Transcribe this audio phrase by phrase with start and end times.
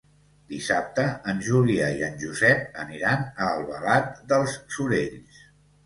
[0.53, 5.49] Dissabte en Julià i en Josep aniran a Albalat dels Sorells.